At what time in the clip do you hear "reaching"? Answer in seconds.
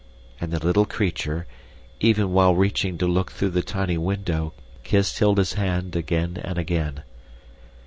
2.55-2.97